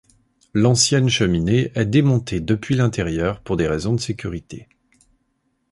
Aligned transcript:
L'ancienne 0.55 1.09
cheminée 1.09 1.71
est 1.75 1.85
démontée 1.85 2.39
depuis 2.39 2.73
l'intérieur 2.73 3.39
pour 3.43 3.55
des 3.55 3.67
raisons 3.67 3.93
de 3.93 3.99
sécurité. 3.99 4.67